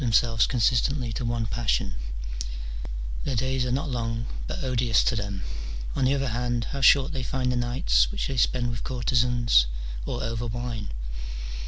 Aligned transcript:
313 0.01 0.09
themselves 0.27 0.47
consistently 0.47 1.13
to 1.13 1.23
one 1.23 1.45
passion: 1.45 1.93
their 3.23 3.35
days 3.35 3.67
are 3.67 3.71
not 3.71 3.87
long, 3.87 4.25
but 4.47 4.63
odious 4.63 5.03
to 5.03 5.15
them: 5.15 5.43
on 5.95 6.05
the 6.05 6.15
other 6.15 6.29
hand, 6.29 6.63
how 6.71 6.81
short 6.81 7.11
they 7.11 7.21
find 7.21 7.51
the 7.51 7.55
nights 7.55 8.11
which 8.11 8.25
they 8.27 8.35
spend 8.35 8.71
with 8.71 8.83
courtezans 8.83 9.67
or 10.07 10.23
over 10.23 10.47
wine 10.47 10.89